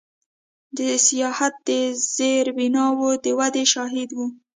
[0.77, 1.69] د سیاحت د
[2.15, 4.19] زیربناوو د ودې شاهد و.